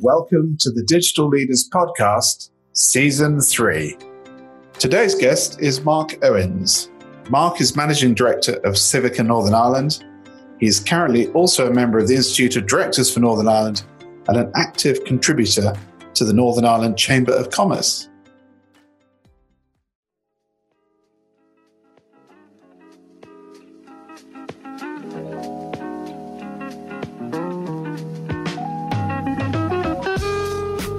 [0.00, 3.96] Welcome to the Digital Leaders Podcast, Season 3.
[4.74, 6.88] Today's guest is Mark Owens.
[7.30, 10.04] Mark is Managing Director of Civica Northern Ireland.
[10.60, 13.82] He is currently also a member of the Institute of Directors for Northern Ireland
[14.28, 15.74] and an active contributor
[16.14, 18.08] to the Northern Ireland Chamber of Commerce.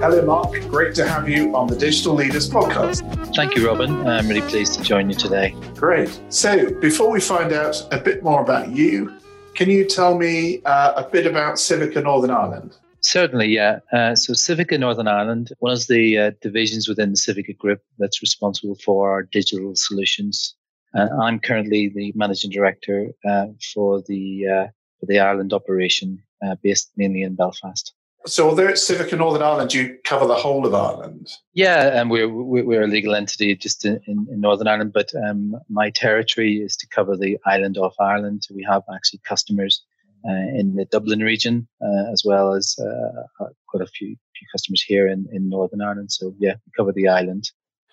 [0.00, 0.52] Hello, Mark.
[0.70, 3.04] Great to have you on the Digital Leaders podcast.
[3.36, 4.08] Thank you, Robin.
[4.08, 5.54] I'm really pleased to join you today.
[5.74, 6.18] Great.
[6.30, 9.14] So, before we find out a bit more about you,
[9.54, 12.78] can you tell me uh, a bit about Civica Northern Ireland?
[13.00, 13.80] Certainly, yeah.
[13.92, 18.22] Uh, so, Civica Northern Ireland, one of the uh, divisions within the Civica Group that's
[18.22, 20.54] responsible for our digital solutions.
[20.96, 24.66] Uh, I'm currently the managing director uh, for the uh,
[24.98, 26.22] for the Ireland operation,
[26.62, 27.92] based mainly in Belfast.
[28.26, 31.28] So, although it's Civica Northern Ireland, you cover the whole of Ireland.
[31.54, 35.56] Yeah, and we're we're a legal entity just in, in, in Northern Ireland, but um,
[35.70, 38.46] my territory is to cover the island of Ireland.
[38.54, 39.82] We have actually customers
[40.28, 44.82] uh, in the Dublin region, uh, as well as uh, quite a few few customers
[44.82, 46.12] here in, in Northern Ireland.
[46.12, 47.50] So yeah, we cover the island,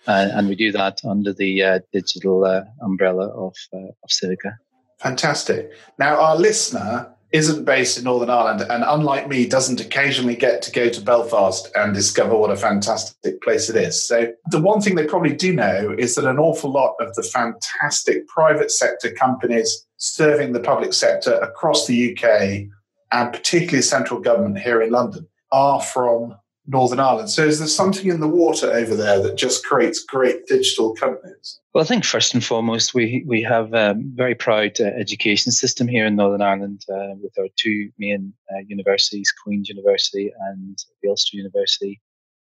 [0.08, 4.58] uh, and we do that under the uh, digital uh, umbrella of of Civica.
[5.00, 5.72] Fantastic.
[6.00, 10.72] Now, our listener isn't based in Northern Ireland and, unlike me, doesn't occasionally get to
[10.72, 14.02] go to Belfast and discover what a fantastic place it is.
[14.06, 17.23] So, the one thing they probably do know is that an awful lot of the
[17.23, 22.67] fantastic private sector companies serving the public sector across the UK
[23.11, 26.36] and particularly central government here in London are from
[26.68, 27.30] Northern Ireland.
[27.30, 31.59] So is there something in the water over there that just creates great digital companies?
[31.74, 35.88] Well, I think first and foremost, we we have a very proud uh, education system
[35.88, 41.09] here in Northern Ireland uh, with our two main uh, universities, Queen's University and the
[41.09, 42.02] Ulster University,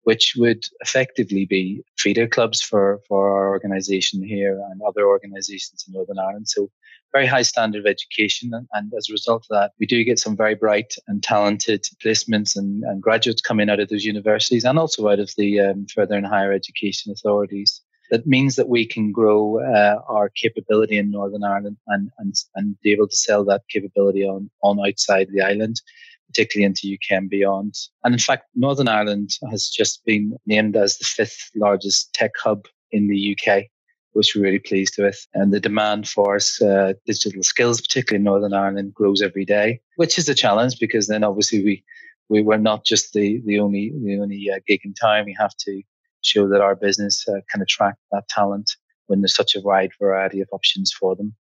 [0.04, 5.94] which would effectively be feeder clubs for, for our organisation here and other organisations in
[5.94, 6.48] Northern Ireland.
[6.50, 6.70] So
[7.14, 8.52] very high standard of education.
[8.54, 11.86] And, and, as a result of that, we do get some very bright and talented
[12.04, 15.86] placements and, and graduates coming out of those universities and also out of the um,
[15.94, 17.82] further and higher education authorities.
[18.12, 22.76] That means that we can grow uh, our capability in Northern Ireland and, and, and
[22.82, 25.80] be able to sell that capability on, on outside the island
[26.28, 27.76] particularly into UK and beyond.
[28.04, 32.66] And in fact, Northern Ireland has just been named as the fifth largest tech hub
[32.92, 33.66] in the UK
[34.14, 35.28] which we're really pleased with.
[35.34, 40.18] And the demand for uh, digital skills, particularly in Northern Ireland, grows every day, which
[40.18, 41.84] is a challenge because then obviously we
[42.30, 45.26] we were not just the the only the only uh, gig in town.
[45.26, 45.82] We have to
[46.22, 48.72] show that our business uh, can attract that talent
[49.08, 51.36] when there's such a wide variety of options for them.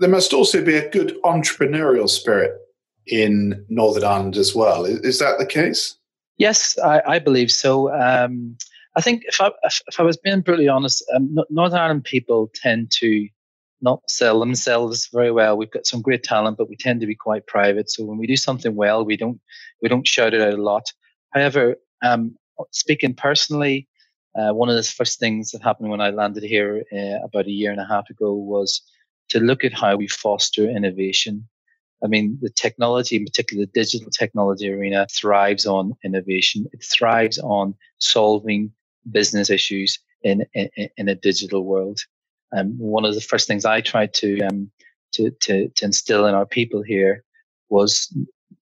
[0.00, 2.52] There must also be a good entrepreneurial spirit
[3.06, 4.84] in Northern Ireland as well.
[4.84, 5.96] Is, is that the case?
[6.36, 7.94] Yes, I, I believe so.
[7.94, 8.56] Um,
[8.96, 12.90] I think if I if, I was being brutally honest, um, Northern Ireland people tend
[12.92, 13.28] to
[13.82, 15.56] not sell themselves very well.
[15.56, 17.90] We've got some great talent, but we tend to be quite private.
[17.90, 19.40] So when we do something well, we don't
[19.82, 20.92] we don't shout it out a lot.
[21.30, 22.36] However, um,
[22.70, 23.88] speaking personally,
[24.36, 27.50] uh, one of the first things that happened when I landed here uh, about a
[27.50, 28.80] year and a half ago was
[29.30, 31.48] to look at how we foster innovation.
[32.02, 36.66] I mean, the technology, in particular the digital technology arena, thrives on innovation.
[36.72, 38.72] It thrives on solving
[39.10, 42.00] business issues in, in, in a digital world.
[42.56, 44.70] Um, one of the first things I tried to, um,
[45.12, 47.24] to, to, to instill in our people here
[47.68, 48.14] was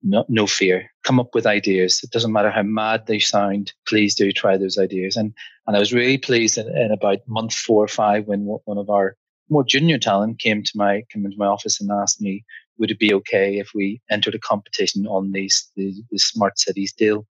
[0.03, 0.89] no, no, fear.
[1.03, 2.01] Come up with ideas.
[2.03, 3.73] It doesn't matter how mad they sound.
[3.87, 5.15] Please do try those ideas.
[5.15, 5.33] And
[5.67, 8.89] and I was really pleased in, in about month four or five when one of
[8.89, 9.15] our
[9.49, 12.43] more junior talent came to my came into my office and asked me,
[12.77, 16.93] would it be okay if we entered a competition on these the, the smart cities
[16.93, 17.27] deal?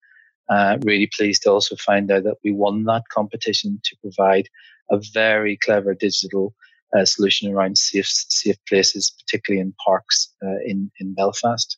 [0.48, 4.48] Uh, really pleased to also find out that we won that competition to provide
[4.90, 6.54] a very clever digital
[6.96, 11.76] uh, solution around safe safe places, particularly in parks uh, in in Belfast.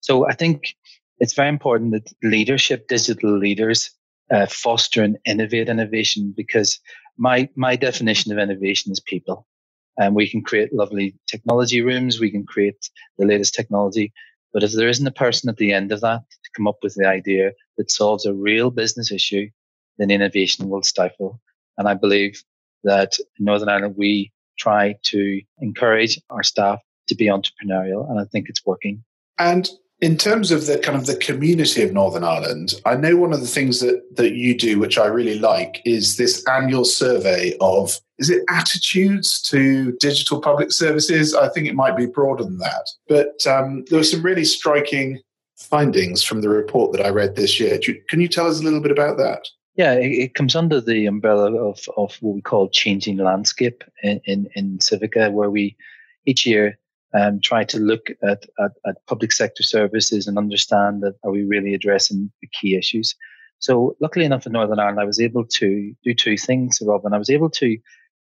[0.00, 0.74] So I think
[1.20, 3.90] it's very important that leadership, digital leaders,
[4.32, 6.80] uh, foster and innovate innovation because
[7.16, 9.46] my my definition of innovation is people,
[9.98, 14.12] and we can create lovely technology rooms, we can create the latest technology,
[14.52, 16.94] but if there isn't a person at the end of that to come up with
[16.94, 19.48] the idea that solves a real business issue,
[19.96, 21.40] then innovation will stifle.
[21.78, 22.44] And I believe
[22.84, 26.78] that in Northern Ireland, we try to encourage our staff
[27.08, 29.02] to be entrepreneurial, and I think it's working.
[29.38, 29.66] And
[30.02, 33.40] in terms of the kind of the community of Northern Ireland, I know one of
[33.40, 37.98] the things that, that you do, which I really like, is this annual survey of
[38.18, 41.34] is it attitudes to digital public services?
[41.34, 42.86] I think it might be broader than that.
[43.08, 45.22] But um, there were some really striking
[45.60, 47.78] findings from the report that I read this year.
[47.82, 49.46] You, can you tell us a little bit about that?
[49.76, 54.20] Yeah, it, it, comes under the umbrella of, of what we call changing landscape in,
[54.24, 55.76] in, in Civica, where we
[56.26, 56.78] each year
[57.14, 61.44] um, try to look at, at, at, public sector services and understand that are we
[61.44, 63.14] really addressing the key issues.
[63.58, 67.12] So luckily enough in Northern Ireland, I was able to do two things, Robin.
[67.12, 67.78] I was able to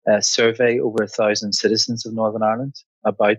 [0.10, 2.76] uh, survey over a thousand citizens of Northern Ireland
[3.06, 3.38] about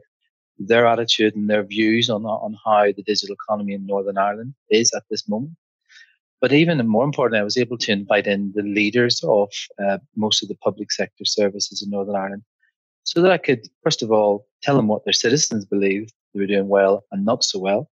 [0.61, 4.93] their attitude and their views on, on how the digital economy in Northern Ireland is
[4.95, 5.53] at this moment.
[6.41, 9.51] But even more importantly, I was able to invite in the leaders of
[9.83, 12.43] uh, most of the public sector services in Northern Ireland
[13.05, 16.47] so that I could, first of all, tell them what their citizens believed they were
[16.47, 17.91] doing well and not so well,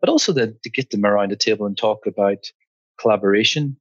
[0.00, 2.50] but also then to get them around the table and talk about
[3.00, 3.76] collaboration,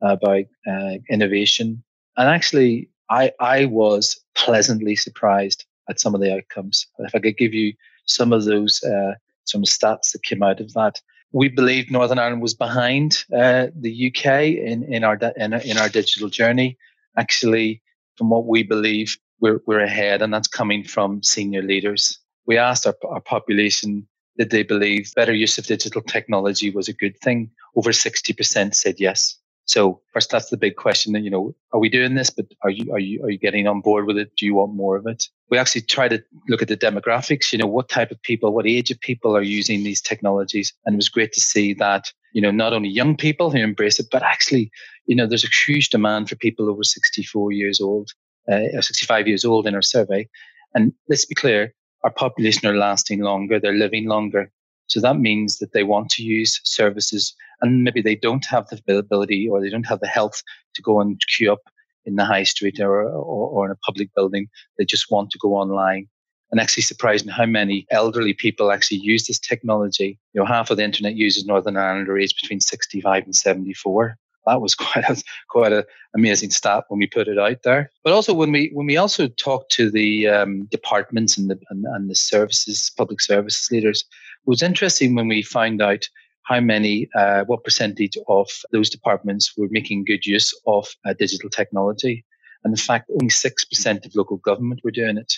[0.00, 1.82] about uh, innovation.
[2.16, 6.86] And actually, I, I was pleasantly surprised at some of the outcomes.
[6.98, 7.74] If I could give you
[8.06, 9.14] some of those uh,
[9.44, 11.00] some stats that came out of that,
[11.32, 15.88] we believed Northern Ireland was behind uh, the UK in, in our in, in our
[15.88, 16.78] digital journey.
[17.16, 17.82] Actually,
[18.16, 22.18] from what we believe, we're we're ahead, and that's coming from senior leaders.
[22.46, 26.92] We asked our, our population did they believe better use of digital technology was a
[26.92, 27.50] good thing.
[27.76, 29.36] Over sixty percent said yes.
[29.66, 32.30] So first, that's the big question you know, are we doing this?
[32.30, 34.36] But are you, are you, are you getting on board with it?
[34.36, 35.28] Do you want more of it?
[35.50, 38.66] We actually try to look at the demographics, you know, what type of people, what
[38.66, 40.72] age of people are using these technologies.
[40.84, 43.98] And it was great to see that, you know, not only young people who embrace
[43.98, 44.70] it, but actually,
[45.06, 48.10] you know, there's a huge demand for people over 64 years old,
[48.50, 50.28] uh, 65 years old in our survey.
[50.74, 54.50] And let's be clear, our population are lasting longer, they're living longer.
[54.86, 58.98] So that means that they want to use services and maybe they don't have the
[58.98, 60.42] ability or they don't have the health
[60.74, 61.62] to go and queue up
[62.04, 64.48] in the high street or, or, or in a public building.
[64.78, 66.08] They just want to go online.
[66.50, 70.18] And actually surprising how many elderly people actually use this technology.
[70.34, 73.34] You know, half of the internet users in Northern Ireland are aged between 65 and
[73.34, 74.16] 74
[74.46, 75.84] that was quite a quite an
[76.14, 77.90] amazing stat when we put it out there.
[78.02, 81.84] But also when we when we also talked to the um, departments and the and,
[81.86, 84.04] and, the services, public services leaders,
[84.46, 86.06] it was interesting when we found out
[86.42, 91.48] how many, uh, what percentage of those departments were making good use of uh, digital
[91.48, 92.26] technology.
[92.62, 95.32] And in fact, only 6% of local government were doing it,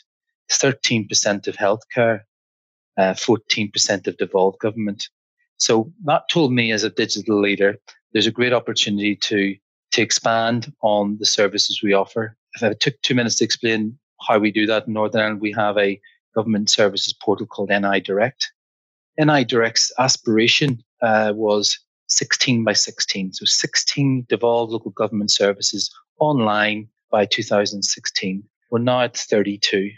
[0.51, 2.23] 13% of healthcare,
[2.97, 5.09] uh, 14% of devolved government.
[5.59, 7.77] So that told me as a digital leader,
[8.13, 9.55] there's a great opportunity to,
[9.93, 12.37] to expand on the services we offer.
[12.55, 15.53] If I took two minutes to explain how we do that in Northern Ireland, we
[15.53, 16.01] have a
[16.35, 18.51] government services portal called NI Direct.
[19.19, 21.79] NI Direct's aspiration uh, was
[22.09, 23.33] 16 by 16.
[23.35, 28.45] So 16 devolved local government services online by 2016.
[28.71, 29.91] We're now at 32.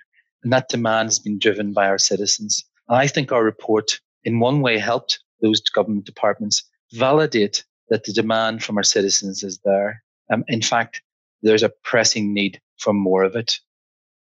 [0.42, 2.64] And that demand has been driven by our citizens.
[2.88, 8.12] And I think our report in one way helped those government departments validate that the
[8.12, 10.02] demand from our citizens is there.
[10.30, 11.02] Um, in fact,
[11.42, 13.58] there's a pressing need for more of it.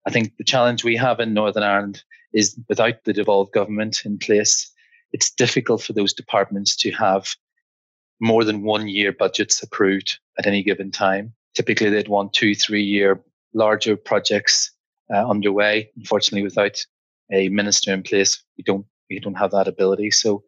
[0.06, 2.04] I think the challenge we have in Northern Ireland
[2.34, 4.72] is without the devolved government in place,
[5.14, 7.28] it's difficult for those departments to have
[8.20, 11.34] more than one year budgets approved at any given time.
[11.56, 13.22] Typically, they'd want two, three year
[13.54, 14.72] larger projects
[15.14, 15.90] uh, underway.
[15.98, 16.84] Unfortunately, without
[17.32, 20.12] a minister in place, we don't we don't have that ability.
[20.12, 20.44] So,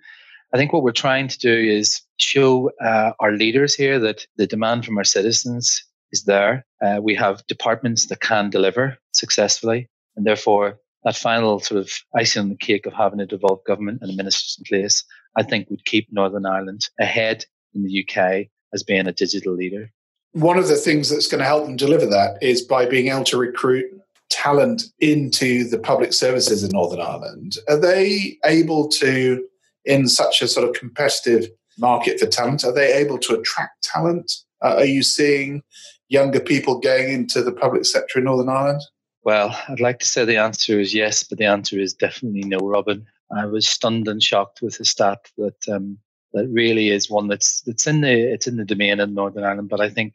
[0.53, 4.47] I think what we're trying to do is show uh, our leaders here that the
[4.47, 6.65] demand from our citizens is there.
[6.81, 12.41] Uh, we have departments that can deliver successfully, and therefore that final sort of icing
[12.41, 15.03] on the cake of having a devolved government and a ministers in place,
[15.37, 19.91] I think would keep Northern Ireland ahead in the UK as being a digital leader.
[20.33, 23.23] One of the things that's going to help them deliver that is by being able
[23.25, 23.85] to recruit
[24.29, 27.57] talent into the public services in Northern Ireland.
[27.67, 29.43] Are they able to,
[29.85, 34.31] in such a sort of competitive market for talent, are they able to attract talent?
[34.63, 35.63] Uh, are you seeing
[36.09, 38.81] younger people going into the public sector in Northern Ireland?
[39.23, 42.57] Well, I'd like to say the answer is yes, but the answer is definitely no,
[42.59, 43.05] Robin.
[43.35, 45.97] I was stunned and shocked with the stat that um,
[46.33, 49.69] that really is one that's that's in the it's in the domain of Northern Ireland,
[49.69, 50.13] but I think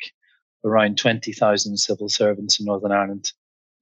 [0.65, 3.31] around twenty thousand civil servants in Northern Ireland,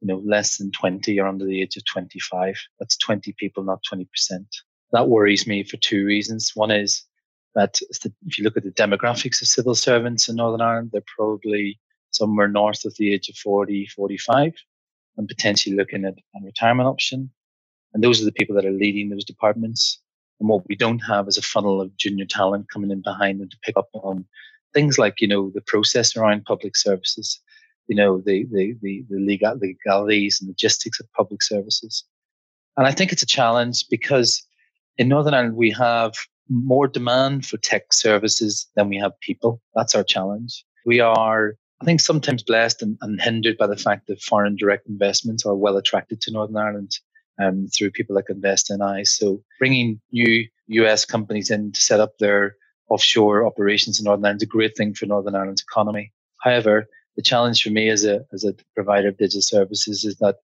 [0.00, 2.56] you know, less than twenty are under the age of twenty five.
[2.80, 4.48] That's twenty people, not twenty percent.
[4.90, 6.52] That worries me for two reasons.
[6.54, 7.04] One is
[7.54, 7.78] that
[8.26, 11.78] if you look at the demographics of civil servants in Northern Ireland, they're probably
[12.10, 14.52] somewhere north of the age of 40, 45
[15.16, 17.30] and potentially looking at a retirement option.
[17.94, 20.00] And those are the people that are leading those departments.
[20.40, 23.48] And what we don't have is a funnel of junior talent coming in behind them
[23.50, 24.24] to pick up on
[24.72, 27.40] things like, you know, the process around public services,
[27.86, 32.04] you know, the, the, the, the legal, legalities and logistics of public services.
[32.76, 34.42] And I think it's a challenge because
[34.96, 36.14] in Northern Ireland, we have
[36.48, 39.60] more demand for tech services than we have people.
[39.74, 40.64] That's our challenge.
[40.86, 44.86] We are, I think, sometimes blessed and, and hindered by the fact that foreign direct
[44.86, 46.96] investments are well attracted to Northern Ireland
[47.42, 49.04] um, through people like Invest NI.
[49.04, 52.54] So bringing new US companies in to set up their
[52.88, 56.12] offshore operations in Northern Ireland is a great thing for Northern Ireland's economy.
[56.40, 56.86] However,
[57.16, 60.36] the challenge for me as a as a provider of digital services is that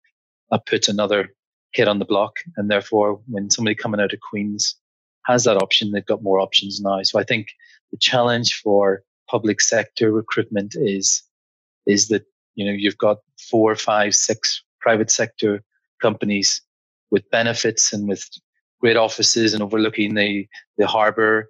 [0.50, 1.34] that puts another
[1.74, 4.74] kid on the block, and therefore, when somebody coming out of Queens
[5.26, 7.02] has that option, they've got more options now.
[7.02, 7.48] So I think
[7.90, 11.22] the challenge for public sector recruitment is
[11.86, 12.24] is that
[12.54, 13.18] you know you've got
[13.50, 15.62] four, five, six private sector
[16.00, 16.60] companies
[17.10, 18.28] with benefits and with
[18.80, 20.46] great offices and overlooking the
[20.78, 21.48] the harbour,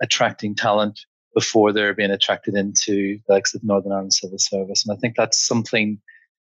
[0.00, 1.00] attracting talent
[1.34, 4.84] before they're being attracted into the likes of Northern Ireland Civil Service.
[4.84, 6.00] And I think that's something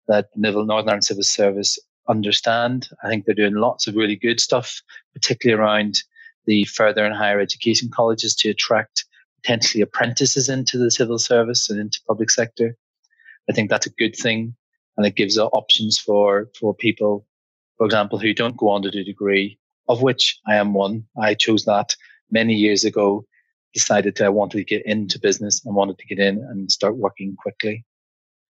[0.08, 2.88] that Northern Ireland Civil Service understand.
[3.04, 6.02] I think they're doing lots of really good stuff, particularly around
[6.46, 9.04] the further and higher education colleges to attract
[9.42, 12.76] potentially apprentices into the civil service and into public sector.
[13.48, 14.54] I think that's a good thing.
[14.96, 17.26] And it gives options for, for people,
[17.78, 19.58] for example, who don't go on to do degree,
[19.88, 21.04] of which I am one.
[21.20, 21.96] I chose that
[22.30, 23.26] many years ago,
[23.72, 26.96] decided that I wanted to get into business and wanted to get in and start
[26.96, 27.84] working quickly.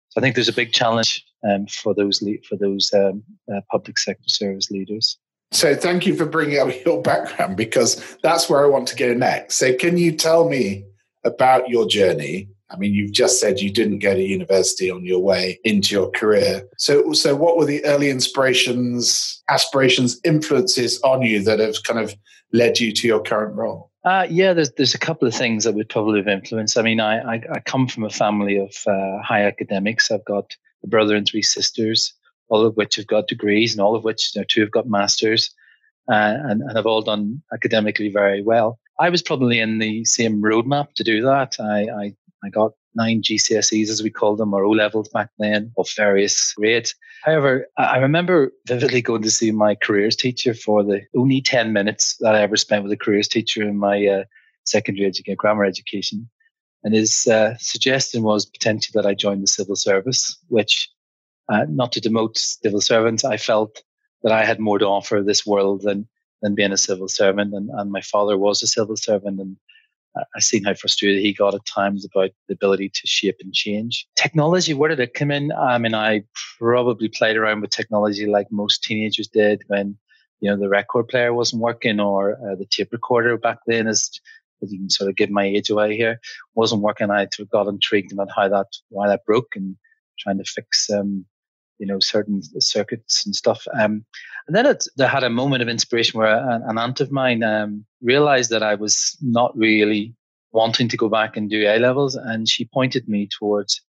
[0.09, 3.61] So I think there's a big challenge um, for those le- for those um, uh,
[3.71, 5.17] public sector service leaders.
[5.51, 9.13] So thank you for bringing up your background because that's where I want to go
[9.13, 9.55] next.
[9.55, 10.85] So can you tell me
[11.23, 12.49] about your journey?
[12.69, 16.11] I mean, you've just said you didn't go to university on your way into your
[16.11, 16.63] career.
[16.77, 22.13] So, so what were the early inspirations, aspirations, influences on you that have kind of
[22.51, 23.91] led you to your current role?
[24.03, 26.77] Uh, yeah, there's there's a couple of things that would probably have influenced.
[26.77, 30.11] I mean, I I, I come from a family of uh, high academics.
[30.11, 32.13] I've got a brother and three sisters
[32.49, 34.87] all of which have got degrees and all of which you know, two have got
[34.87, 35.51] masters
[36.09, 38.79] uh, and, and have all done academically very well.
[38.99, 41.55] I was probably in the same roadmap to do that.
[41.59, 42.15] I, I,
[42.47, 46.53] I got nine GCSEs, as we called them, or O levels back then, of various
[46.53, 46.95] grades.
[47.23, 52.17] However, I remember vividly going to see my careers teacher for the only 10 minutes
[52.21, 54.23] that I ever spent with a careers teacher in my uh,
[54.65, 56.29] secondary education, grammar education.
[56.83, 60.89] And his uh, suggestion was potentially that I join the civil service, which
[61.49, 63.81] uh, not to demote civil servants, I felt
[64.23, 66.07] that I had more to offer this world than
[66.41, 67.53] than being a civil servant.
[67.53, 69.57] And, and my father was a civil servant, and
[70.35, 74.07] I seen how frustrated he got at times about the ability to shape and change.
[74.15, 75.51] Technology, where did it come in?
[75.51, 76.23] I mean, I
[76.59, 79.97] probably played around with technology like most teenagers did when
[80.39, 84.19] you know the record player wasn't working or uh, the tape recorder back then is
[84.61, 86.19] you can sort of give my age away here
[86.55, 89.75] wasn't working i got intrigued about how that why that broke and
[90.19, 91.25] trying to fix um,
[91.79, 93.65] you know certain circuits and stuff.
[93.79, 94.05] Um,
[94.47, 97.43] and then it, they had a moment of inspiration where an, an aunt of mine
[97.43, 100.15] um, realized that I was not really
[100.51, 103.81] wanting to go back and do A levels, and she pointed me towards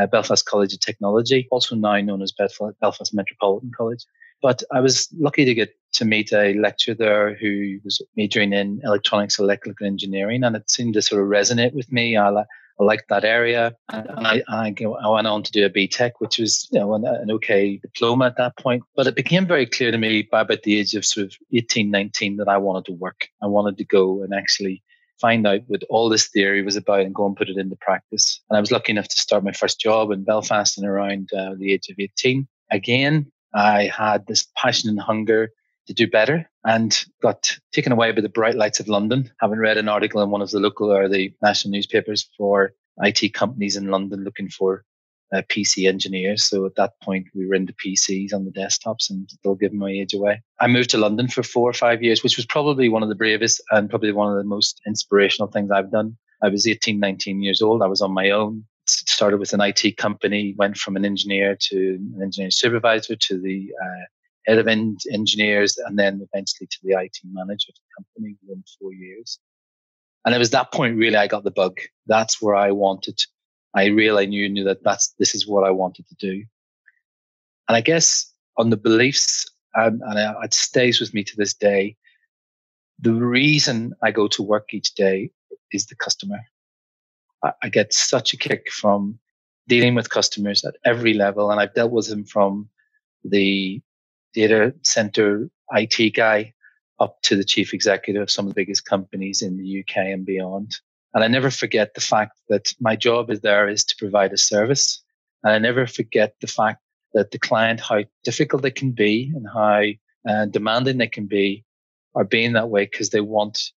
[0.00, 4.04] uh, Belfast College of Technology, also now known as Belfast, Belfast Metropolitan College.
[4.42, 8.80] But I was lucky to get to meet a lecturer there who was majoring in
[8.84, 12.16] electronics electrical engineering, and it seemed to sort of resonate with me.
[12.16, 12.44] I,
[12.80, 13.76] I liked that area.
[13.90, 17.06] And I, I, I went on to do a BTEC, which was you know, an,
[17.06, 18.82] an, okay diploma at that point.
[18.96, 21.90] But it became very clear to me by about the age of sort of 18,
[21.90, 23.28] 19 that I wanted to work.
[23.42, 24.82] I wanted to go and actually
[25.20, 28.40] find out what all this theory was about and go and put it into practice.
[28.50, 31.54] And I was lucky enough to start my first job in Belfast in around uh,
[31.56, 32.48] the age of 18.
[32.70, 35.52] Again, I had this passion and hunger
[35.86, 39.76] to do better and got taken away by the bright lights of London, having read
[39.76, 43.88] an article in one of the local or the national newspapers for IT companies in
[43.88, 44.84] London looking for
[45.32, 46.44] uh, PC engineers.
[46.44, 49.90] So at that point, we were into PCs on the desktops and they'll give my
[49.90, 50.42] age away.
[50.60, 53.14] I moved to London for four or five years, which was probably one of the
[53.14, 56.16] bravest and probably one of the most inspirational things I've done.
[56.42, 57.82] I was 18, 19 years old.
[57.82, 58.64] I was on my own.
[58.86, 63.72] Started with an IT company, went from an engineer to an engineering supervisor to the
[63.82, 64.04] uh,
[64.46, 68.64] head of en- engineers, and then eventually to the IT manager of the company within
[68.78, 69.38] four years.
[70.24, 71.78] And it was that point really I got the bug.
[72.06, 73.20] That's where I wanted.
[73.74, 76.44] I really knew knew that that's this is what I wanted to do.
[77.68, 81.96] And I guess on the beliefs, um, and it stays with me to this day.
[83.00, 85.30] The reason I go to work each day
[85.72, 86.38] is the customer.
[87.42, 89.18] I, I get such a kick from
[89.66, 92.68] dealing with customers at every level, and I've dealt with them from
[93.24, 93.82] the
[94.34, 96.52] data center IT guy
[97.00, 100.26] up to the chief executive of some of the biggest companies in the UK and
[100.26, 100.76] beyond.
[101.12, 104.38] And I never forget the fact that my job is there is to provide a
[104.38, 105.02] service.
[105.42, 106.80] And I never forget the fact
[107.14, 109.82] that the client, how difficult they can be and how
[110.28, 111.64] uh, demanding they can be,
[112.14, 113.72] are being that way because they want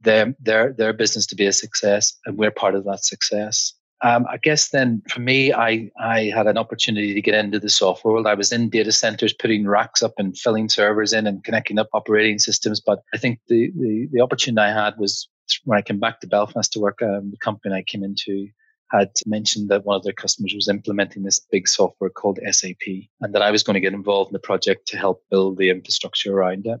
[0.00, 3.74] their their their business to be a success, and we're part of that success.
[4.00, 7.68] Um, I guess then for me, I, I had an opportunity to get into the
[7.68, 8.26] software world.
[8.28, 11.88] I was in data centers putting racks up and filling servers in and connecting up
[11.92, 12.80] operating systems.
[12.80, 15.28] But I think the, the, the opportunity I had was
[15.64, 18.48] when I came back to Belfast to work, um, the company I came into
[18.90, 22.86] had mentioned that one of their customers was implementing this big software called SAP
[23.20, 25.70] and that I was going to get involved in the project to help build the
[25.70, 26.80] infrastructure around it.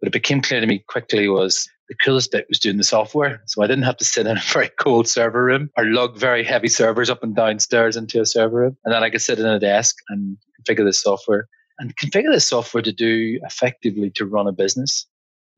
[0.00, 3.42] But it became clear to me quickly was the coolest bit was doing the software.
[3.46, 6.42] So I didn't have to sit in a very cold server room or lug very
[6.44, 8.76] heavy servers up and downstairs into a server room.
[8.84, 12.40] And then I could sit in a desk and configure the software and configure the
[12.40, 15.06] software to do effectively to run a business.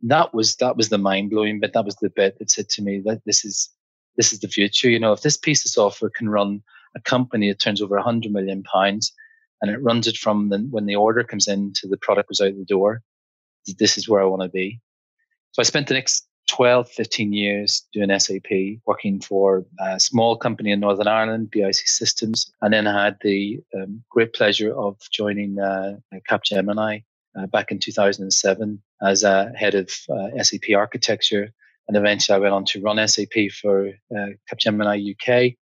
[0.03, 1.73] that was that was the mind blowing bit.
[1.73, 3.71] That was the bit that said to me that this is
[4.17, 4.91] this is the future.
[4.91, 6.63] You know, if this piece of software can run
[6.95, 9.13] a company that turns over a hundred million pounds
[9.61, 12.41] and it runs it from the, when the order comes in to the product goes
[12.41, 13.03] out the door,
[13.79, 14.81] this is where I want to be.
[15.53, 20.73] So I spent the next 12, 15 years doing SAP, working for a small company
[20.73, 25.59] in Northern Ireland, BIC Systems, and then I had the um, great pleasure of joining
[25.59, 25.97] uh,
[26.29, 27.05] Capgemini
[27.39, 31.53] uh, back in 2007 as a head of uh, SAP architecture.
[31.87, 35.55] And eventually I went on to run SAP for uh, Capgemini UK,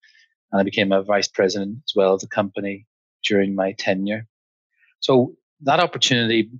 [0.52, 2.86] and I became a vice president as well of the company
[3.24, 4.26] during my tenure.
[5.00, 6.50] So that opportunity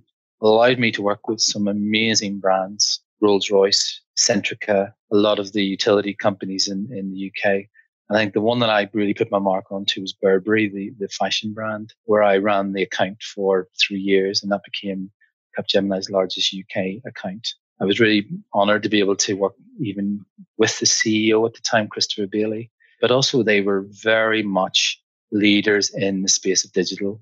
[0.41, 5.63] allowed me to work with some amazing brands, Rolls Royce, Centrica, a lot of the
[5.63, 7.65] utility companies in, in the UK.
[8.09, 11.09] I think the one that I really put my mark onto was Burberry, the, the
[11.09, 15.11] fashion brand, where I ran the account for three years and that became
[15.57, 17.47] Capgemini's largest UK account.
[17.81, 20.25] I was really honored to be able to work even
[20.57, 22.71] with the CEO at the time, Christopher Bailey,
[23.01, 27.21] but also they were very much leaders in the space of digital.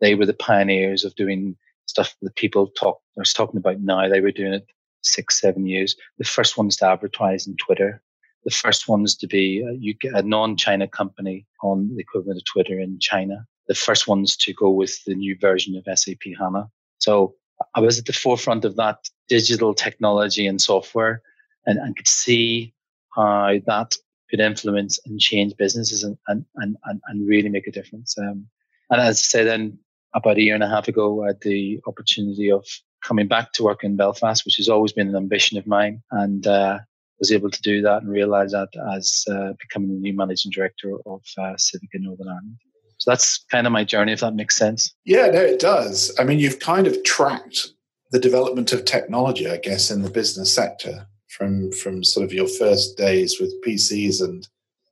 [0.00, 4.08] They were the pioneers of doing stuff that people talk are talking about now.
[4.08, 4.66] They were doing it
[5.02, 5.96] six, seven years.
[6.18, 8.02] The first ones to advertise on Twitter.
[8.44, 12.98] The first ones to be a, a non-China company on the equivalent of Twitter in
[12.98, 13.46] China.
[13.66, 16.70] The first ones to go with the new version of SAP HANA.
[16.98, 17.34] So
[17.74, 21.22] I was at the forefront of that digital technology and software
[21.66, 22.74] and, and could see
[23.14, 23.96] how that
[24.30, 28.16] could influence and change businesses and, and, and, and really make a difference.
[28.18, 28.46] Um,
[28.90, 29.78] and as I say, then
[30.14, 32.66] about a year and a half ago, I had the opportunity of
[33.04, 36.46] coming back to work in Belfast, which has always been an ambition of mine, and
[36.46, 36.78] uh,
[37.18, 40.94] was able to do that and realize that as uh, becoming the new managing director
[41.06, 42.56] of uh, Civica Northern Ireland.
[42.98, 44.92] So that's kind of my journey, if that makes sense.
[45.04, 46.12] Yeah, no, it does.
[46.18, 47.70] I mean, you've kind of tracked
[48.10, 52.48] the development of technology, I guess, in the business sector from from sort of your
[52.48, 54.48] first days with PCs and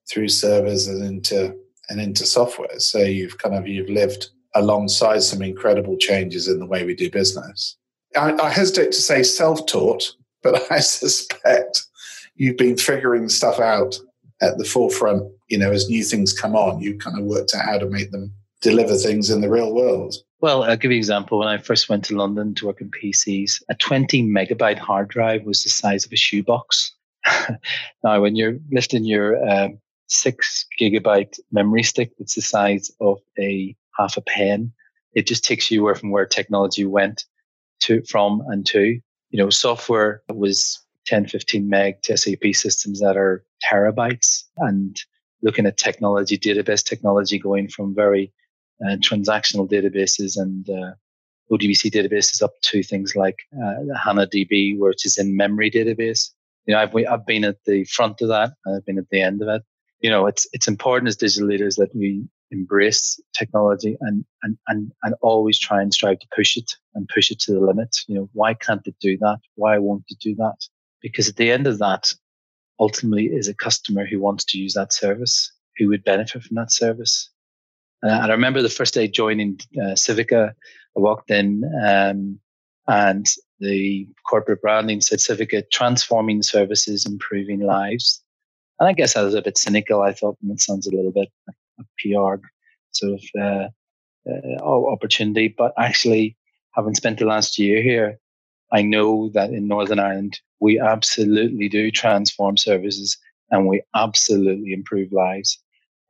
[0.08, 1.56] through servers and into
[1.88, 2.78] and into software.
[2.78, 7.10] So you've kind of you've lived alongside some incredible changes in the way we do
[7.10, 7.76] business.
[8.16, 11.82] I, I hesitate to say self taught, but I suspect
[12.34, 13.98] you've been figuring stuff out
[14.40, 15.30] at the forefront.
[15.48, 18.10] You know, as new things come on, you kind of worked out how to make
[18.10, 20.14] them deliver things in the real world.
[20.40, 21.38] Well, I'll give you an example.
[21.38, 25.44] When I first went to London to work in PCs, a 20 megabyte hard drive
[25.44, 26.94] was the size of a shoebox.
[28.04, 33.74] now, when you're lifting your um, six gigabyte memory stick, it's the size of a
[33.96, 34.72] half a pen.
[35.14, 37.24] It just takes you away from where technology went
[37.80, 39.00] to from and to.
[39.30, 45.00] You know, software was 10, 15 meg to SAP systems that are terabytes and
[45.42, 48.32] looking at technology, database technology going from very
[48.84, 50.92] uh, transactional databases and uh,
[51.50, 56.30] ODBC databases up to things like uh, HANA DB, which is in memory database.
[56.66, 59.42] You know, I've, I've been at the front of that I've been at the end
[59.42, 59.62] of it.
[60.00, 64.92] You know, it's, it's important as digital leaders that we embrace technology and, and, and,
[65.02, 67.96] and always try and strive to push it and push it to the limit.
[68.06, 69.38] You know, why can't it do that?
[69.54, 70.56] Why won't it do that?
[71.02, 72.12] Because at the end of that,
[72.78, 76.72] ultimately is a customer who wants to use that service, who would benefit from that
[76.72, 77.30] service.
[78.04, 82.38] Uh, and I remember the first day joining uh, Civica, I walked in um,
[82.86, 83.26] and
[83.58, 88.22] the corporate branding said Civica transforming services, improving lives.
[88.78, 90.02] And I guess I was a bit cynical.
[90.02, 91.52] I thought and that sounds a little bit a
[91.98, 92.36] PR
[92.92, 93.68] sort of uh,
[94.28, 95.54] uh, opportunity.
[95.56, 96.36] But actually,
[96.74, 98.18] having spent the last year here,
[98.72, 103.16] I know that in Northern Ireland, we absolutely do transform services
[103.50, 105.58] and we absolutely improve lives.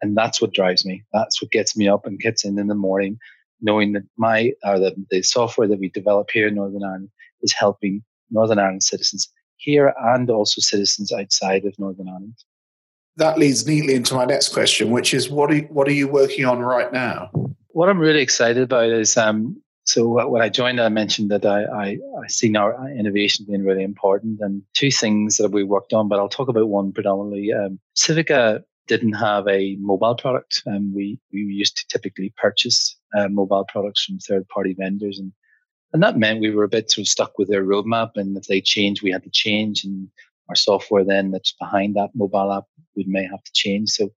[0.02, 1.04] And that's what drives me.
[1.12, 3.18] That's what gets me up and gets in in the morning,
[3.60, 7.10] knowing that my or the, the software that we develop here in Northern Ireland
[7.42, 12.34] is helping Northern Ireland citizens here and also citizens outside of Northern Ireland
[13.16, 16.44] that leads neatly into my next question, which is what are, what are you working
[16.44, 17.30] on right now?
[17.68, 21.64] What I'm really excited about is um, So when I joined, I mentioned that I,
[21.64, 21.86] I,
[22.22, 26.18] I see now innovation being really important and two things that we worked on, but
[26.18, 27.52] I'll talk about one predominantly.
[27.52, 33.28] Um, Civica didn't have a mobile product and we, we used to typically purchase uh,
[33.28, 35.32] mobile products from third party vendors and
[35.92, 38.44] and that meant we were a bit sort of stuck with their roadmap and if
[38.44, 40.08] they changed we had to change and
[40.48, 42.64] our software then that's behind that mobile app
[42.96, 44.10] we may have to change so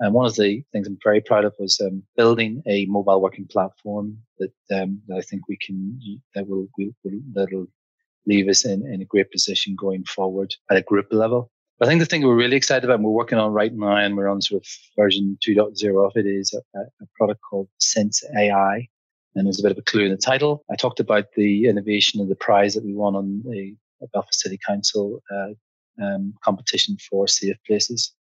[0.00, 3.20] and uh, one of the things I'm very proud of was um, building a mobile
[3.20, 5.98] working platform that um, that I think we can
[6.34, 6.66] that will,
[7.34, 7.68] that'll
[8.26, 11.50] leave us in, in a great position going forward at a group level.
[11.78, 13.96] But I think the thing we're really excited about and we're working on right now
[13.96, 18.22] and we're on sort of version 2.0 of it is a, a product called Sense
[18.36, 18.88] AI.
[19.34, 20.64] And there's a bit of a clue in the title.
[20.70, 23.74] I talked about the innovation of the prize that we won on the
[24.12, 25.48] Belfast City Council uh,
[26.02, 28.12] um, competition for safe places.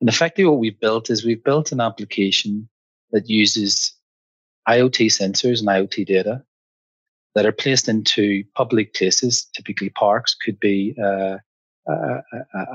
[0.00, 2.68] And effectively, what we've built is we've built an application
[3.12, 3.94] that uses
[4.68, 6.42] IoT sensors and IoT data
[7.34, 11.36] that are placed into public places, typically parks, could be uh,
[11.86, 12.22] a,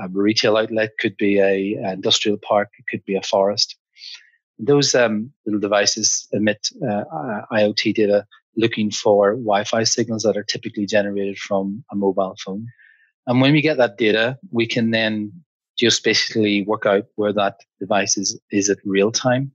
[0.02, 3.76] a, retail outlet, could be a, an industrial park, it could be a forest.
[4.58, 7.04] Those um, little devices emit uh,
[7.52, 12.66] IoT data looking for Wi-Fi signals that are typically generated from a mobile phone.
[13.26, 15.32] And when we get that data, we can then
[15.78, 19.52] just basically work out where that device is, is at real time,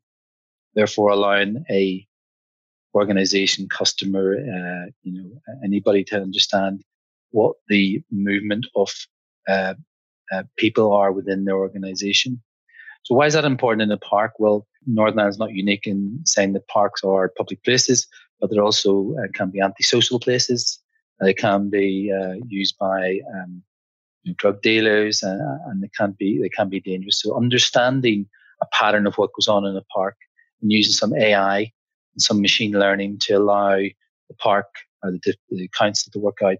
[0.75, 2.05] therefore allowing a
[2.93, 5.31] organization, customer, uh, you know,
[5.63, 6.83] anybody to understand
[7.31, 8.91] what the movement of
[9.47, 9.73] uh,
[10.31, 12.41] uh, people are within their organization.
[13.03, 14.33] So why is that important in a park?
[14.37, 18.07] Well, Northern Ireland is not unique in saying that parks are public places,
[18.41, 20.79] but they also uh, can be antisocial places.
[21.21, 23.61] They can be uh, used by um,
[24.35, 27.21] drug dealers, uh, and they can be they can be dangerous.
[27.21, 28.27] So understanding
[28.61, 30.17] a pattern of what goes on in a park
[30.61, 34.67] and using some AI and some machine learning to allow the park
[35.03, 36.57] or the, the council to work out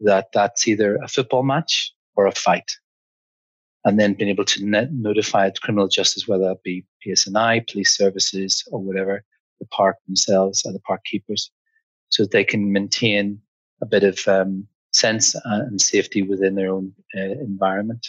[0.00, 2.70] that that's either a football match or a fight.
[3.84, 8.62] And then being able to net notify criminal justice, whether that be PSNI, police services,
[8.70, 9.24] or whatever,
[9.60, 11.50] the park themselves or the park keepers,
[12.08, 13.40] so that they can maintain
[13.82, 18.08] a bit of um, sense and safety within their own uh, environment.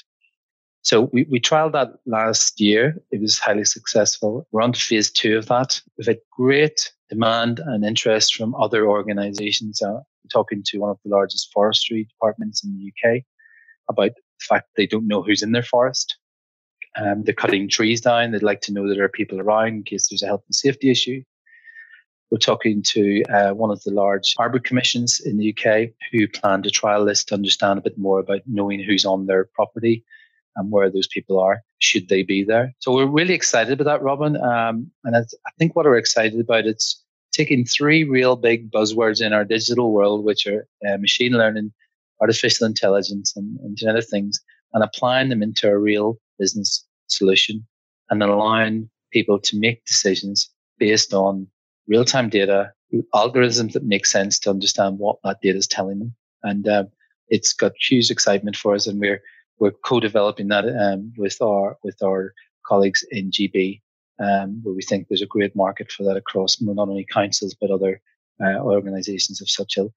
[0.84, 2.98] So we, we trialed that last year.
[3.12, 4.48] It was highly successful.
[4.52, 5.80] We're on to phase two of that.
[5.98, 9.82] We've had great demand and interest from other organizations.
[9.82, 10.00] Uh,
[10.32, 13.24] talking to one of the largest forestry departments in the UK
[13.90, 16.18] about the fact they don't know who's in their forest.
[16.98, 18.32] Um, they're cutting trees down.
[18.32, 20.56] They'd like to know that there are people around in case there's a health and
[20.56, 21.24] safety issue.
[22.32, 26.64] We're talking to uh, one of the large arbor commissions in the UK who plan
[26.64, 30.06] to trial this to understand a bit more about knowing who's on their property
[30.56, 32.74] and where those people are, should they be there.
[32.80, 34.38] So we're really excited about that, Robin.
[34.38, 39.34] Um, and I think what we're excited about it's taking three real big buzzwords in
[39.34, 41.74] our digital world, which are uh, machine learning,
[42.22, 44.40] artificial intelligence, and, and genetic things,
[44.74, 47.66] and applying them into a real business solution
[48.10, 51.48] and allowing people to make decisions based on
[51.92, 52.72] real time data,
[53.14, 56.16] algorithms that make sense to understand what that data is telling them.
[56.44, 56.88] And um,
[57.28, 59.22] it's got huge excitement for us, and we're
[59.60, 62.34] we're co-developing that um, with our with our
[62.66, 63.82] colleagues in GB,
[64.20, 67.70] um, where we think there's a great market for that across not only councils but
[67.70, 68.02] other
[68.44, 69.94] uh, organisations of such ilk.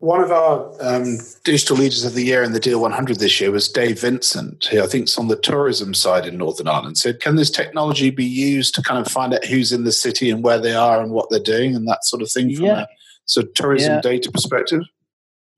[0.00, 3.50] One of our um, digital leaders of the year in the DL 100 this year
[3.50, 6.96] was Dave Vincent, who I think is on the tourism side in Northern Ireland.
[6.96, 10.30] Said, can this technology be used to kind of find out who's in the city
[10.30, 12.80] and where they are and what they're doing and that sort of thing from yeah.
[12.80, 12.86] a
[13.26, 14.00] so tourism yeah.
[14.00, 14.80] data perspective?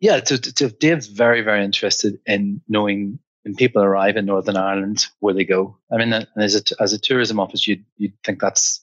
[0.00, 5.07] Yeah, so, so Dave's very, very interested in knowing when people arrive in Northern Ireland
[5.20, 5.76] where they go.
[5.92, 8.81] I mean, as a, as a tourism office, you'd, you'd think that's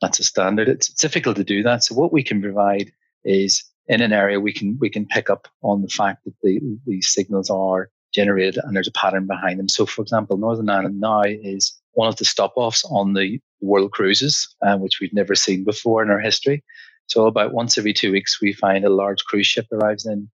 [0.00, 0.68] that's a standard.
[0.68, 1.84] It's difficult to do that.
[1.84, 2.92] So what we can provide
[3.24, 6.60] is in an area, we can we can pick up on the fact that the,
[6.86, 9.68] these signals are generated and there's a pattern behind them.
[9.68, 13.92] So, for example, Northern Ireland now is one of the stop offs on the world
[13.92, 16.64] cruises, uh, which we've never seen before in our history.
[17.06, 20.30] So, about once every two weeks, we find a large cruise ship arrives in,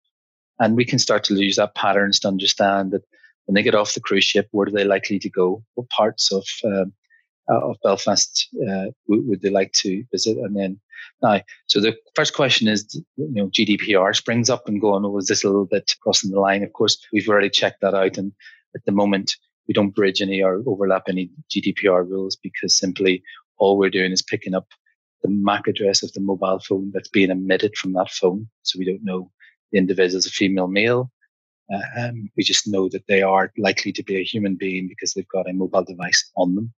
[0.60, 3.04] and we can start to use that patterns to understand that
[3.46, 5.64] when they get off the cruise ship, where are they likely to go?
[5.76, 6.94] What parts of um,
[7.50, 10.38] uh, of Belfast uh, would, would, they like to visit?
[10.38, 10.80] And then
[11.22, 15.28] now, so the first question is, you know, GDPR springs up and going, oh, was
[15.28, 16.64] this a little bit crossing the line?
[16.64, 18.18] Of course, we've already checked that out.
[18.18, 18.32] And
[18.76, 19.36] at the moment,
[19.68, 23.24] we don't bridge any or overlap any GDPR rules because simply
[23.58, 24.68] all we're doing is picking up
[25.24, 28.50] the MAC address of the mobile phone that's being emitted from that phone.
[28.64, 29.32] So we don't know
[29.72, 31.12] the individual is a female, male.
[31.74, 35.14] Uh, um, we just know that they are likely to be a human being because
[35.14, 36.74] they've got a mobile device on them.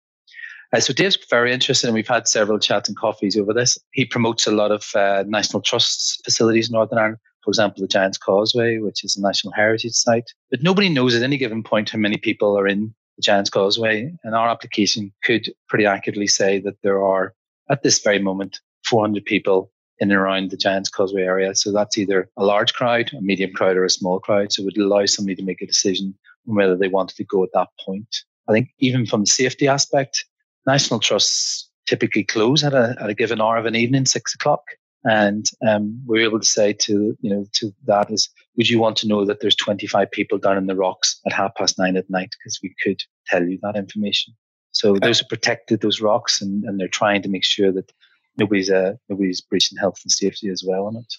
[0.72, 3.78] Uh, so Dave's very interested, and we've had several chats and coffees over this.
[3.92, 7.18] He promotes a lot of uh, National Trusts facilities in Northern Ireland.
[7.44, 10.30] For example, the Giant's Causeway, which is a National Heritage Site.
[10.50, 14.14] But nobody knows at any given point how many people are in the Giant's Causeway.
[14.22, 17.34] And our application could pretty accurately say that there are,
[17.68, 21.54] at this very moment, 400 people in and around the Giant's Causeway area.
[21.54, 24.52] So that's either a large crowd, a medium crowd, or a small crowd.
[24.52, 26.14] So it would allow somebody to make a decision
[26.48, 28.16] on whether they wanted to go at that point.
[28.48, 30.24] I think even from the safety aspect,
[30.66, 34.62] national trusts typically close at a, at a given hour of an evening, six o'clock.
[35.04, 38.96] And um, we're able to say to you know to that is, would you want
[38.98, 42.08] to know that there's 25 people down in the rocks at half past nine at
[42.08, 42.30] night?
[42.38, 44.34] Because we could tell you that information.
[44.70, 47.92] So those are protected, those rocks, and, and they're trying to make sure that
[48.38, 51.14] nobody's uh, nobody's breaching health and safety as well on it.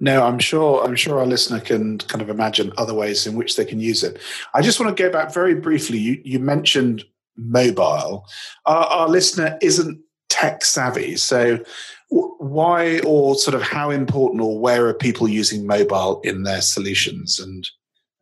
[0.00, 0.84] No, I'm sure.
[0.84, 4.02] I'm sure our listener can kind of imagine other ways in which they can use
[4.02, 4.18] it.
[4.54, 5.98] I just want to go back very briefly.
[5.98, 7.04] You, you mentioned
[7.36, 8.26] mobile.
[8.66, 11.58] Our, our listener isn't tech savvy, so
[12.10, 17.38] why or sort of how important or where are people using mobile in their solutions?
[17.38, 17.68] And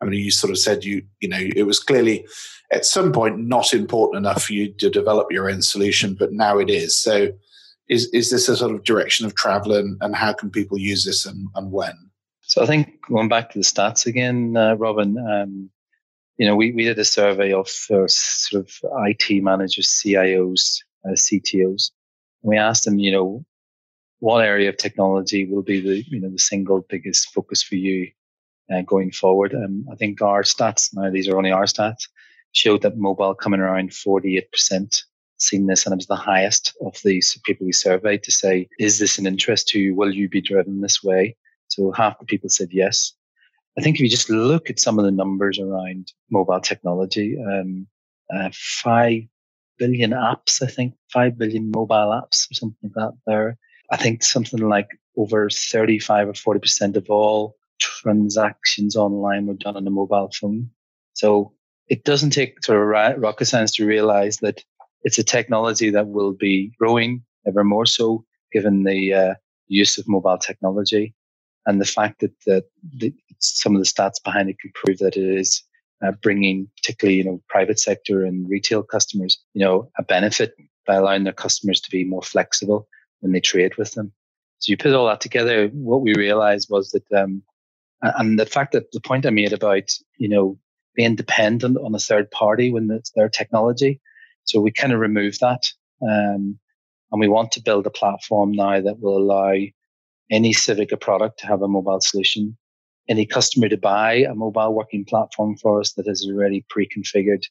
[0.00, 2.26] I mean, you sort of said you you know it was clearly
[2.72, 6.58] at some point not important enough for you to develop your own solution, but now
[6.58, 6.96] it is.
[6.96, 7.32] So
[7.88, 11.04] is is this a sort of direction of travel and, and how can people use
[11.04, 11.94] this and, and when?
[12.42, 15.70] So I think going back to the stats again, uh, Robin, um,
[16.40, 18.74] you know, we, we did a survey of uh, sort of
[19.06, 21.90] IT managers, CIOs, uh, CTOs.
[22.42, 23.44] And we asked them, you know,
[24.20, 28.10] what area of technology will be the, you know, the single biggest focus for you
[28.72, 29.52] uh, going forward?
[29.52, 32.08] And I think our stats, now these are only our stats,
[32.52, 35.02] showed that mobile coming around 48%
[35.36, 38.98] seen this, and it was the highest of the people we surveyed to say, is
[38.98, 39.94] this an interest to you?
[39.94, 41.36] Will you be driven this way?
[41.68, 43.12] So half the people said yes.
[43.78, 47.86] I think if you just look at some of the numbers around mobile technology, um,
[48.34, 49.22] uh, five
[49.78, 53.58] billion apps, I think five billion mobile apps or something like that there.
[53.90, 59.86] I think something like over 35 or 40% of all transactions online were done on
[59.86, 60.70] a mobile phone.
[61.14, 61.52] So
[61.88, 64.62] it doesn't take sort of rocket science to realize that
[65.02, 69.34] it's a technology that will be growing ever more so given the uh,
[69.68, 71.14] use of mobile technology
[71.66, 72.64] and the fact that the,
[72.96, 75.62] the, some of the stats behind it can prove that it is
[76.02, 80.54] uh, bringing particularly you know private sector and retail customers you know a benefit
[80.86, 82.88] by allowing their customers to be more flexible
[83.20, 84.12] when they trade with them
[84.58, 87.42] so you put all that together what we realized was that um,
[88.02, 90.58] and the fact that the point i made about you know
[90.94, 94.00] being dependent on a third party when it's their technology
[94.50, 95.66] so we kind of remove that.
[96.02, 96.58] Um,
[97.12, 99.54] and we want to build a platform now that will allow
[100.30, 102.56] any Civica product to have a mobile solution,
[103.08, 107.42] any customer to buy a mobile working platform for us that has already pre-configured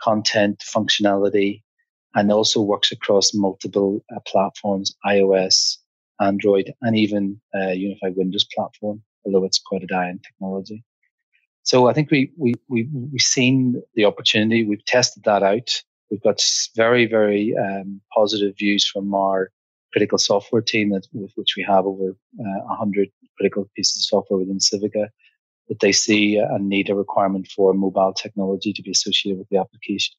[0.00, 1.62] content, functionality,
[2.14, 5.78] and also works across multiple uh, platforms, iOS,
[6.20, 10.84] Android, and even uh, Unified Windows platform, although it's quite a dying technology.
[11.64, 14.64] So I think we, we, we, we've seen the opportunity.
[14.64, 15.82] We've tested that out.
[16.10, 16.42] We've got
[16.76, 19.50] very, very um, positive views from our
[19.92, 24.38] critical software team that, with which we have over uh, 100 critical pieces of software
[24.38, 25.08] within Civica
[25.68, 29.58] that they see and need a requirement for mobile technology to be associated with the
[29.58, 30.14] application.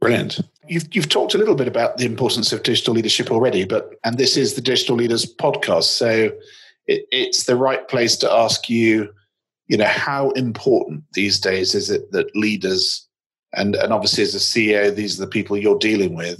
[0.00, 0.40] Brilliant.
[0.68, 4.18] You've, you've talked a little bit about the importance of digital leadership already, but and
[4.18, 6.30] this is the Digital Leaders podcast, so
[6.86, 9.12] it, it's the right place to ask you,
[9.68, 13.08] you know, how important these days is it that leaders
[13.54, 16.38] and and obviously as a CEO, these are the people you're dealing with.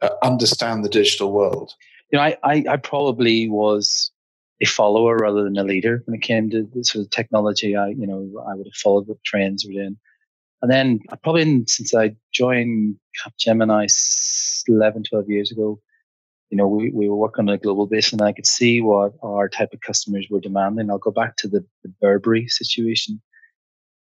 [0.00, 1.72] Uh, understand the digital world.
[2.12, 4.10] You know, I, I, I probably was
[4.60, 7.76] a follower rather than a leader when it came to the sort of technology.
[7.76, 9.98] I you know I would have followed what trends were in,
[10.62, 15.80] and then I probably since I joined Capgemini 11, 12 years ago,
[16.50, 19.14] you know, we, we were working on a global basis and I could see what
[19.22, 20.90] our type of customers were demanding.
[20.90, 23.20] I'll go back to the, the Burberry situation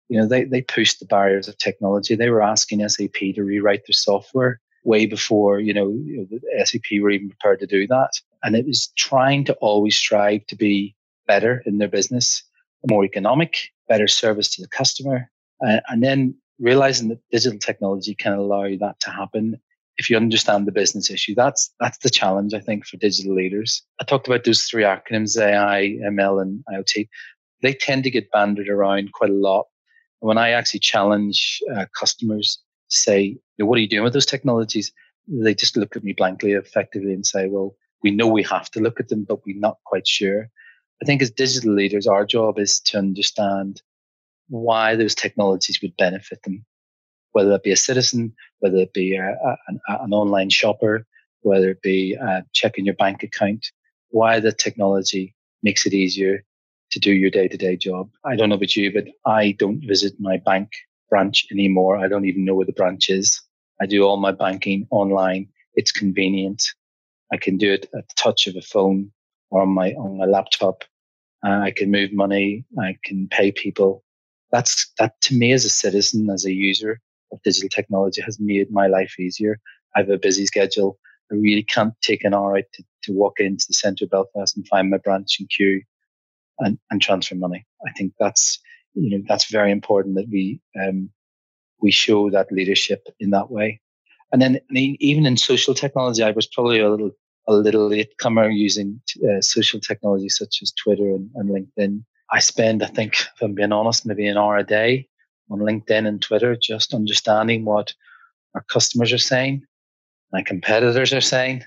[0.09, 2.15] you know, they, they pushed the barriers of technology.
[2.15, 6.27] They were asking SAP to rewrite their software way before, you know, know
[6.65, 8.13] SAP were even prepared to do that.
[8.43, 10.95] And it was trying to always strive to be
[11.27, 12.43] better in their business,
[12.89, 15.31] more economic, better service to the customer.
[15.67, 19.61] Uh, and then realizing that digital technology can allow that to happen
[19.99, 21.35] if you understand the business issue.
[21.35, 23.83] That's that's the challenge, I think, for digital leaders.
[24.01, 27.09] I talked about those three acronyms, AI, ML, and IoT.
[27.63, 29.67] They tend to get banded around quite a lot
[30.21, 34.27] when I actually challenge uh, customers say, you know, what are you doing with those
[34.27, 34.93] technologies?
[35.29, 38.81] They just look at me blankly, effectively, and say, well, we know we have to
[38.81, 40.49] look at them, but we're not quite sure.
[41.03, 43.83] I think as digital leaders, our job is to understand
[44.49, 46.65] why those technologies would benefit them,
[47.33, 51.07] whether it be a citizen, whether it be a, a, an, an, online shopper,
[51.41, 53.67] whether it be uh, checking your bank account,
[54.11, 56.45] why the technology makes it easier
[56.93, 58.11] to do your day to day job.
[58.25, 60.71] I don't know about you, but I don't visit my bank
[61.11, 61.99] branch anymore.
[61.99, 63.41] I don't even know where the branch is.
[63.81, 65.49] I do all my banking online.
[65.75, 66.65] It's convenient.
[67.33, 69.13] I can do it at the touch of a phone
[69.51, 70.85] or on my on my laptop.
[71.45, 72.65] Uh, I can move money.
[72.79, 74.03] I can pay people.
[74.53, 77.01] That's that to me as a citizen, as a user
[77.33, 79.61] of digital technology, has made my life easier.
[79.95, 80.99] I have a busy schedule.
[81.31, 84.57] I really can't take an hour out to, to walk into the centre of Belfast
[84.57, 85.83] and find my branch and queue
[86.61, 87.67] and, and transfer money.
[87.87, 88.59] I think that's
[88.95, 91.11] you know that's very important that we um,
[91.81, 93.81] we show that leadership in that way.
[94.33, 97.13] And then even in social technology, I was probably a little
[97.49, 102.05] a little latecomer using uh, social technology such as Twitter and, and, LinkedIn.
[102.33, 105.09] I spend, I think, if I'm being honest, maybe an hour a day
[105.49, 107.95] on LinkedIn and Twitter, just understanding what
[108.57, 109.63] our customers are saying,
[110.33, 111.63] my competitors are saying,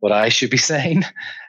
[0.00, 1.04] what I should be saying.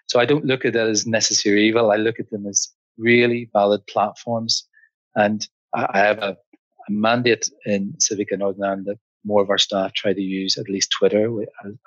[0.07, 1.91] So I don't look at that as necessary evil.
[1.91, 4.67] I look at them as really valid platforms.
[5.15, 6.37] And I have a,
[6.87, 10.69] a mandate in Civica Northern Ireland that more of our staff try to use at
[10.69, 11.29] least Twitter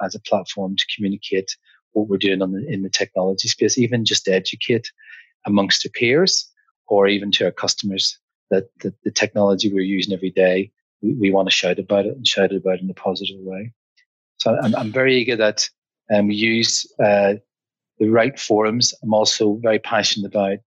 [0.02, 1.56] as a platform to communicate
[1.92, 4.90] what we're doing the, in the technology space, even just to educate
[5.46, 6.50] amongst our peers
[6.88, 8.18] or even to our customers
[8.50, 10.70] that the, the technology we're using every day,
[11.02, 13.72] we, we, want to shout about it and shout about it in a positive way.
[14.38, 15.68] So I'm, I'm very eager that
[16.12, 17.34] um, we use uh,
[17.98, 18.94] the right forums.
[19.02, 20.58] I'm also very passionate about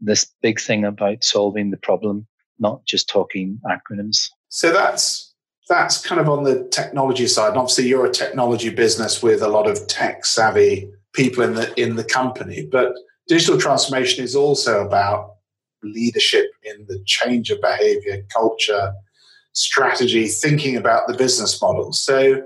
[0.00, 2.26] this big thing about solving the problem,
[2.58, 4.30] not just talking acronyms.
[4.48, 5.34] So that's
[5.68, 7.50] that's kind of on the technology side.
[7.50, 11.80] And obviously, you're a technology business with a lot of tech savvy people in the
[11.80, 12.68] in the company.
[12.70, 12.92] But
[13.28, 15.36] digital transformation is also about
[15.82, 18.92] leadership in the change of behavior, culture,
[19.52, 21.92] strategy, thinking about the business model.
[21.92, 22.42] So,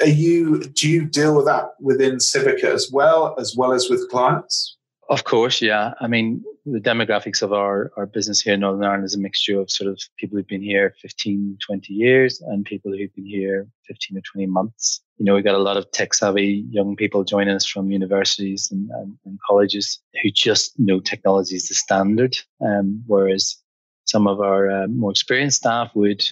[0.00, 4.08] are you do you deal with that within Civica as well, as well as with
[4.10, 4.73] clients?
[5.08, 5.92] Of course, yeah.
[6.00, 9.60] I mean, the demographics of our, our business here in Northern Ireland is a mixture
[9.60, 13.68] of sort of people who've been here 15, 20 years and people who've been here
[13.86, 15.02] 15 or 20 months.
[15.18, 18.70] You know, we've got a lot of tech savvy young people joining us from universities
[18.72, 22.38] and, and, and colleges who just know technology is the standard.
[22.64, 23.56] Um, whereas
[24.06, 26.24] some of our uh, more experienced staff would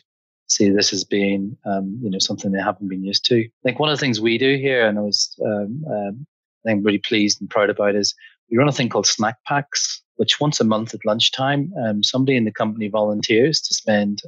[0.48, 3.40] see this as being, um, you know, something they haven't been used to.
[3.40, 6.26] I think one of the things we do here, and I was, um, um
[6.64, 8.14] I think really pleased and proud about is
[8.50, 12.36] we run a thing called snack packs, which once a month at lunchtime, um, somebody
[12.36, 14.22] in the company volunteers to spend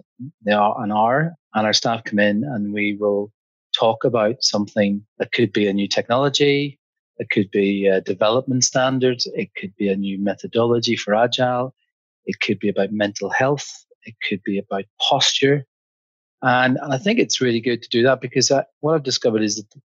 [0.47, 3.31] an hour, and our staff come in and we will
[3.79, 6.79] talk about something that could be a new technology,
[7.19, 11.75] it could be development standards, it could be a new methodology for agile,
[12.27, 15.65] it could be about mental health, it could be about posture.
[16.43, 19.43] And, and I think it's really good to do that because I, what I've discovered
[19.43, 19.81] is that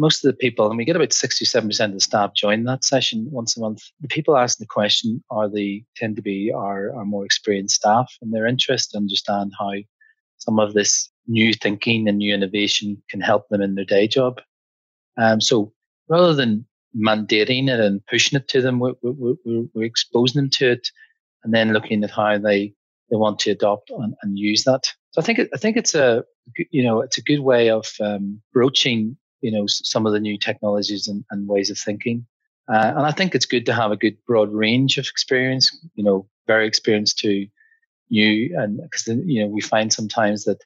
[0.00, 3.28] most of the people, and we get about 67% of the staff join that session
[3.30, 3.82] once a month.
[4.00, 8.10] The people asking the question are the tend to be our, our more experienced staff,
[8.22, 9.72] and they're interested to understand how
[10.38, 14.40] some of this new thinking and new innovation can help them in their day job.
[15.18, 15.70] Um, so
[16.08, 16.64] rather than
[16.96, 19.34] mandating it and pushing it to them, we're, we're,
[19.74, 20.88] we're, exposing them to it,
[21.44, 22.72] and then looking at how they
[23.10, 24.84] they want to adopt and, and use that.
[25.10, 26.24] So I think I think it's a
[26.70, 30.38] you know it's a good way of um, broaching you know some of the new
[30.38, 32.26] technologies and, and ways of thinking.
[32.72, 35.76] Uh, and I think it's good to have a good broad range of experience.
[35.94, 37.46] You know, very experienced to
[38.10, 40.62] new, and because you know we find sometimes that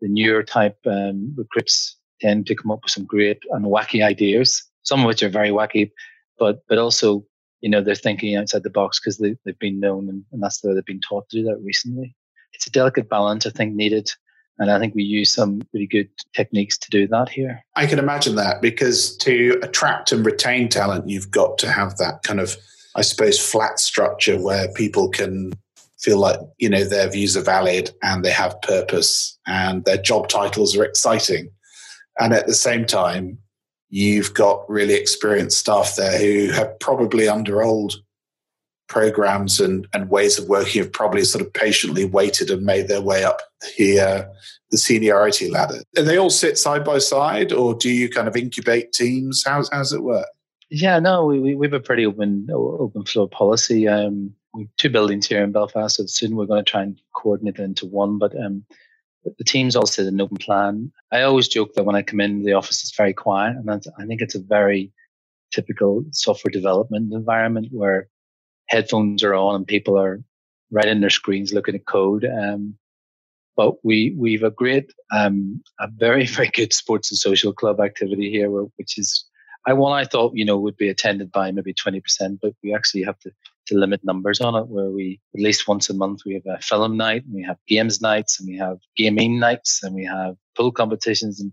[0.00, 4.64] the newer type um, recruits tend to come up with some great and wacky ideas,
[4.82, 5.90] some of which are very wacky,
[6.38, 7.24] but but also
[7.60, 10.60] you know they're thinking outside the box because they, they've been known and, and that's
[10.60, 12.14] the way they've been taught to do that recently.
[12.52, 14.10] It's a delicate balance, I think, needed
[14.58, 17.64] and I think we use some really good techniques to do that here.
[17.76, 22.22] I can imagine that because to attract and retain talent, you've got to have that
[22.24, 22.56] kind of,
[22.96, 25.52] I suppose, flat structure where people can
[26.00, 30.28] feel like, you know, their views are valid and they have purpose and their job
[30.28, 31.50] titles are exciting.
[32.18, 33.38] And at the same time,
[33.90, 37.94] you've got really experienced staff there who have probably under old
[38.88, 43.02] programs and, and ways of working have probably sort of patiently waited and made their
[43.02, 43.40] way up
[43.76, 44.24] the, uh,
[44.70, 45.82] the seniority ladder.
[45.96, 49.44] And they all sit side by side, or do you kind of incubate teams?
[49.46, 50.26] How's, how's it work?
[50.70, 53.88] Yeah, no, we, we have a pretty open open floor policy.
[53.88, 54.34] Um,
[54.76, 58.18] two buildings here in Belfast, so soon we're going to try and coordinate into one.
[58.18, 58.64] But um,
[59.24, 60.92] the teams all sit in open plan.
[61.10, 64.06] I always joke that when I come in, the office is very quiet, and I
[64.06, 64.92] think it's a very
[65.50, 68.08] typical software development environment where
[68.68, 70.22] headphones are on and people are
[70.70, 72.24] right in their screens looking at code.
[72.24, 72.76] Um,
[73.56, 78.30] but we we've a great, um, a very very good sports and social club activity
[78.30, 79.24] here, which is
[79.66, 82.74] I one I thought you know would be attended by maybe twenty percent, but we
[82.74, 83.30] actually have to
[83.66, 84.68] to limit numbers on it.
[84.68, 87.58] Where we at least once a month we have a film night, and we have
[87.66, 91.52] games nights, and we have gaming nights, and we have pool competitions, and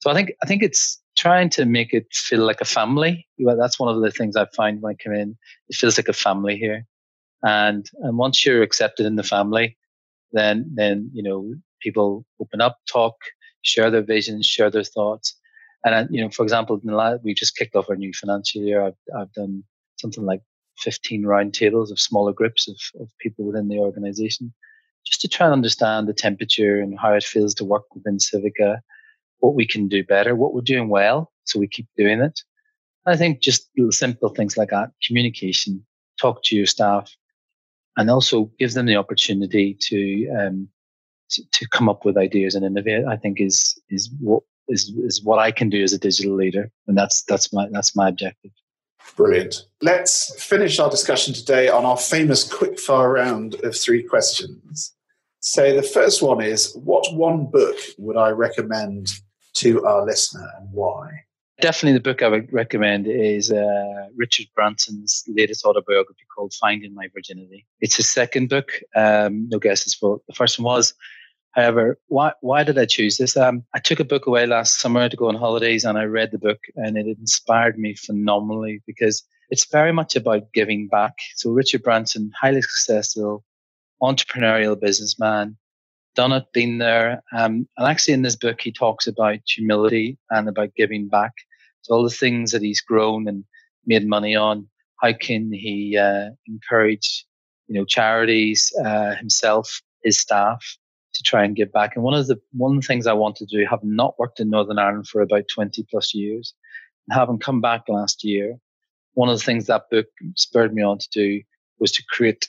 [0.00, 3.28] so I think I think it's trying to make it feel like a family.
[3.38, 5.36] That's one of the things I find when I come in.
[5.68, 6.84] It feels like a family here,
[7.44, 9.76] and and once you're accepted in the family,
[10.32, 13.14] then then you know people open up, talk,
[13.62, 15.36] share their visions, share their thoughts,
[15.84, 16.80] and you know, for example,
[17.22, 18.82] we just kicked off our new financial year.
[18.86, 19.62] I've I've done
[20.00, 20.42] something like
[20.78, 24.52] 15 roundtables of smaller groups of, of people within the organization,
[25.06, 28.80] just to try and understand the temperature and how it feels to work within Civica,
[29.42, 32.40] what we can do better, what we're doing well, so we keep doing it.
[33.06, 35.84] I think just little simple things like that, communication,
[36.20, 37.10] talk to your staff,
[37.96, 40.68] and also give them the opportunity to, um,
[41.30, 43.04] to, to come up with ideas and innovate.
[43.04, 46.70] I think is is what is is what I can do as a digital leader,
[46.86, 48.52] and that's that's my that's my objective.
[49.16, 49.56] Brilliant.
[49.80, 54.94] Let's finish our discussion today on our famous quickfire round of three questions.
[55.40, 59.08] So the first one is, what one book would I recommend
[59.62, 61.24] to our listener, and why?
[61.60, 67.08] Definitely, the book I would recommend is uh, Richard Branson's latest autobiography called "Finding My
[67.14, 68.72] Virginity." It's his second book.
[68.96, 70.94] Um, no guesses for the first one was.
[71.52, 73.36] However, why why did I choose this?
[73.36, 76.32] Um, I took a book away last summer to go on holidays, and I read
[76.32, 81.14] the book, and it inspired me phenomenally because it's very much about giving back.
[81.36, 83.44] So Richard Branson, highly successful
[84.02, 85.56] entrepreneurial businessman,
[86.14, 87.22] done it, been there.
[87.36, 91.32] Um, and actually, in this book, he talks about humility and about giving back.
[91.82, 93.44] So all the things that he's grown and
[93.86, 94.68] made money on,
[95.00, 97.26] how can he uh, encourage,
[97.66, 100.76] you know, charities, uh, himself, his staff
[101.14, 101.96] to try and give back?
[101.96, 104.40] And one of the one of the things I want to do, having not worked
[104.40, 106.54] in Northern Ireland for about twenty plus years,
[107.08, 108.56] and having come back last year,
[109.14, 110.06] one of the things that book
[110.36, 111.42] spurred me on to do
[111.80, 112.48] was to create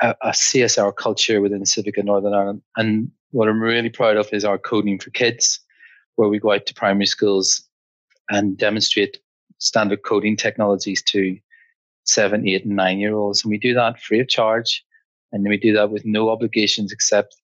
[0.00, 2.62] a, a CSR culture within Civica Northern Ireland.
[2.76, 5.60] And what I'm really proud of is our coding for kids,
[6.16, 7.62] where we go out to primary schools
[8.30, 9.18] and demonstrate
[9.58, 11.38] standard coding technologies to
[12.04, 13.42] seven, eight, and nine year olds.
[13.42, 14.84] And we do that free of charge.
[15.32, 17.34] And we do that with no obligations except,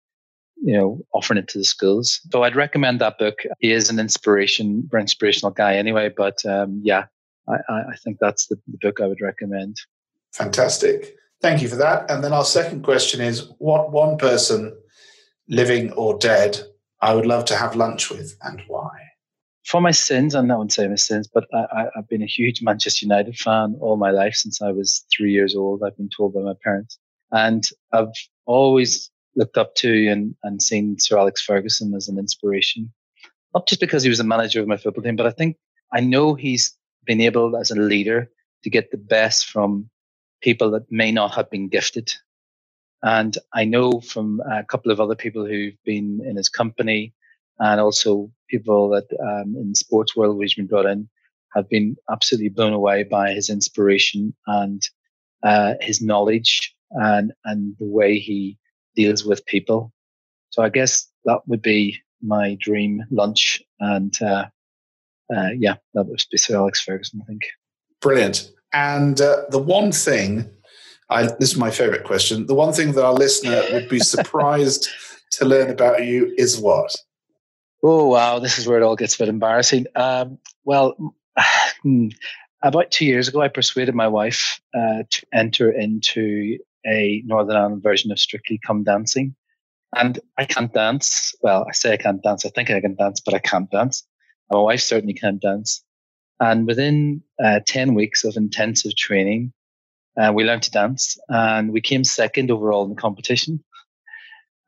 [0.63, 2.21] you know, offering it to the schools.
[2.31, 3.39] So I'd recommend that book.
[3.59, 6.09] He is an inspiration, inspirational guy anyway.
[6.17, 7.07] But um, yeah,
[7.49, 9.77] I, I think that's the, the book I would recommend.
[10.33, 11.17] Fantastic.
[11.41, 12.11] Thank you for that.
[12.11, 14.77] And then our second question is what one person,
[15.49, 16.61] living or dead,
[17.01, 19.11] I would love to have lunch with and why?
[19.71, 22.27] for my sins, I'm not going to say my sins, but I, have been a
[22.27, 25.83] huge Manchester United fan all my life since I was three years old.
[25.83, 26.99] I've been told by my parents.
[27.31, 28.13] And I've
[28.47, 32.93] always looked up to and, and seen Sir Alex Ferguson as an inspiration.
[33.55, 35.57] Not just because he was the manager of my football team, but I think
[35.93, 38.29] I know he's been able as a leader
[38.65, 39.89] to get the best from
[40.41, 42.13] people that may not have been gifted.
[43.03, 47.15] And I know from a couple of other people who've been in his company
[47.59, 51.09] and also people that um, in the sports world which been brought in
[51.55, 54.83] have been absolutely blown away by his inspiration and
[55.43, 58.59] uh, his knowledge and and the way he
[58.95, 59.93] deals with people.
[60.51, 64.47] So I guess that would be my dream lunch, and uh,
[65.35, 67.43] uh, yeah, that would be Sir Alex Ferguson, I think.
[68.01, 68.51] Brilliant.
[68.73, 70.51] And uh, the one thing,
[71.09, 72.47] I, this is my favorite question.
[72.47, 74.89] The one thing that our listener would be surprised
[75.33, 76.95] to learn about you is what?
[77.83, 79.87] Oh wow, this is where it all gets a bit embarrassing.
[79.97, 81.15] Um, well,
[81.83, 82.09] hmm,
[82.63, 87.83] about two years ago, I persuaded my wife uh, to enter into a Northern Ireland
[87.83, 89.35] version of Strictly Come Dancing,
[89.97, 91.35] and I can't dance.
[91.43, 92.45] Well, I say I can't dance.
[92.45, 94.05] I think I can dance, but I can't dance.
[94.51, 95.83] My wife certainly can't dance.
[96.41, 99.53] And within uh, ten weeks of intensive training,
[100.19, 103.63] uh, we learned to dance, and we came second overall in the competition.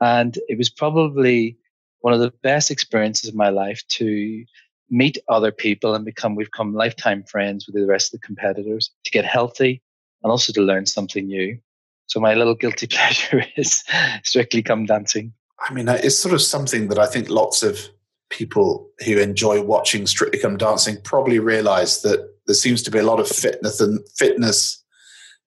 [0.00, 1.56] And it was probably
[2.00, 4.44] one of the best experiences of my life to
[4.90, 8.90] meet other people and become we've become lifetime friends with the rest of the competitors
[9.04, 9.80] to get healthy
[10.22, 11.58] and also to learn something new
[12.06, 13.82] so my little guilty pleasure is
[14.22, 17.88] strictly come dancing i mean it's sort of something that i think lots of
[18.32, 23.04] people who enjoy watching strictly come dancing probably realize that there seems to be a
[23.04, 24.82] lot of fitness and fitness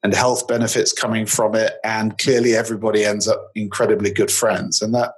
[0.04, 4.94] and health benefits coming from it and clearly everybody ends up incredibly good friends and
[4.94, 5.14] that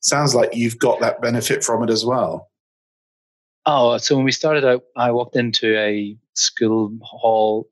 [0.00, 2.50] sounds like you've got that benefit from it as well.
[3.66, 7.68] Oh, so when we started out, I walked into a school hall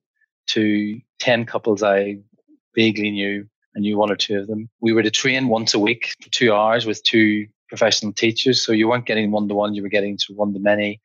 [0.49, 2.18] to 10 couples I
[2.74, 4.68] vaguely knew I knew one or two of them.
[4.80, 8.64] We were to train once a week for two hours with two professional teachers.
[8.64, 11.01] So you weren't getting one to one, you were getting to one to many.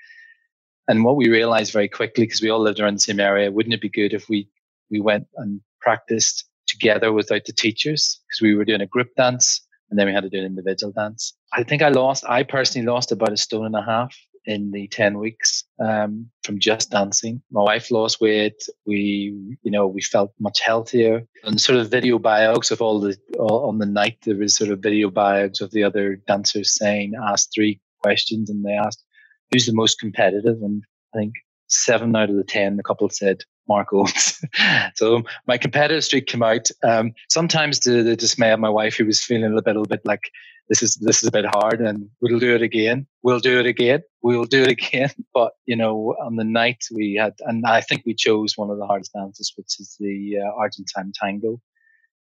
[0.88, 3.74] And what we realized very quickly, because we all lived around the same area, wouldn't
[3.74, 4.50] it be good if we,
[4.92, 8.20] we went and practiced together without the teachers?
[8.28, 10.92] Because we were doing a group dance and then we had to do an individual
[10.92, 11.34] dance.
[11.54, 14.88] I think I lost, I personally lost about a stone and a half in the
[14.88, 17.42] 10 weeks um, from just dancing.
[17.52, 18.68] My wife lost weight.
[18.86, 21.26] We, you know, we felt much healthier.
[21.44, 24.70] And sort of video biogs of all the, all, on the night, there was sort
[24.70, 29.04] of video biogs of the other dancers saying, asked three questions and they asked,
[29.52, 30.62] who's the most competitive?
[30.62, 30.84] And
[31.14, 31.34] I think
[31.68, 34.42] seven out of the 10, the couple said Mark Owens.
[34.96, 36.70] so my competitive streak came out.
[36.84, 40.32] Um, sometimes to the dismay of my wife, who was feeling a little bit like
[40.70, 43.08] this is this is a bit hard, and we'll do it again.
[43.24, 44.02] We'll do it again.
[44.22, 45.12] We'll do it again.
[45.34, 48.78] But you know, on the night we had, and I think we chose one of
[48.78, 51.62] the hardest dances, which is the uh, Argentine tango.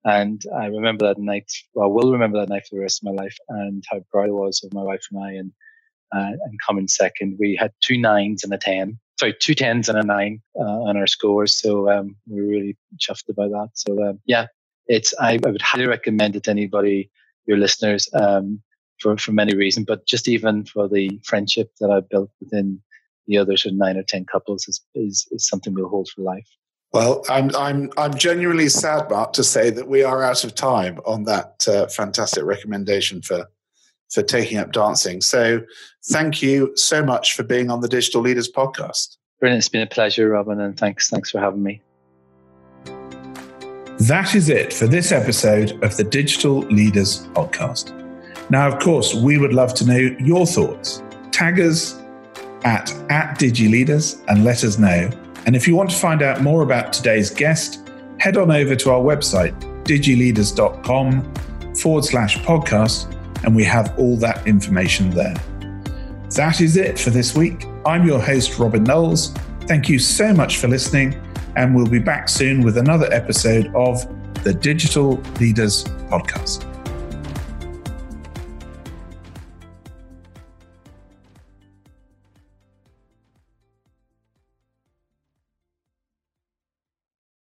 [0.04, 1.52] And I remember that night.
[1.74, 4.30] Well, I will remember that night for the rest of my life, and how proud
[4.30, 5.52] I was of my wife and I, and
[6.16, 7.38] uh, and coming second.
[7.39, 10.98] We had two nines and a ten sorry, two tens and a nine uh, on
[10.98, 11.58] our scores.
[11.58, 13.70] So um, we are really chuffed about that.
[13.74, 14.48] So um, yeah,
[14.88, 17.12] it's I, I, would highly recommend it to anybody,
[17.46, 18.62] your listeners, um,
[19.00, 22.82] for for many reasons, but just even for the friendship that I've built within
[23.28, 26.22] the other sort of nine or ten couples is, is, is something we'll hold for
[26.22, 26.48] life.
[26.93, 31.00] Well, I'm I'm I'm genuinely sad, Mark, to say that we are out of time
[31.06, 33.48] on that uh, fantastic recommendation for
[34.12, 35.20] for taking up dancing.
[35.20, 35.62] So
[36.12, 39.18] thank you so much for being on the Digital Leaders podcast.
[39.39, 39.60] Brilliant.
[39.60, 41.10] It's been a pleasure, Robin, and thanks.
[41.10, 41.82] Thanks for having me.
[44.00, 47.93] That is it for this episode of the Digital Leaders podcast.
[48.50, 51.02] Now, of course, we would love to know your thoughts.
[51.32, 51.98] Tag us
[52.66, 55.10] at, at DigiLeaders and let us know.
[55.46, 57.89] And if you want to find out more about today's guest,
[58.20, 61.34] head on over to our website, digileaders.com
[61.76, 63.12] forward slash podcast
[63.46, 65.36] and we have all that information there.
[66.32, 67.66] That is it for this week.
[67.86, 69.34] I'm your host, Robin Knowles.
[69.62, 71.14] Thank you so much for listening,
[71.56, 74.06] and we'll be back soon with another episode of
[74.43, 76.74] the Digital Leaders Podcast.